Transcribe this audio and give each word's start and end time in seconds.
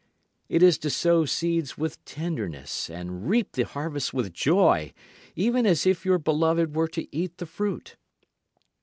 It 0.49 0.63
is 0.63 0.79
to 0.79 0.89
sow 0.89 1.25
seeds 1.25 1.77
with 1.77 2.03
tenderness 2.05 2.89
and 2.89 3.29
reap 3.29 3.51
the 3.51 3.61
harvest 3.61 4.15
with 4.15 4.33
joy, 4.33 4.93
even 5.35 5.67
as 5.67 5.85
if 5.85 6.05
your 6.05 6.17
beloved 6.17 6.75
were 6.75 6.87
to 6.87 7.07
eat 7.15 7.37
the 7.37 7.45
fruit. 7.45 7.97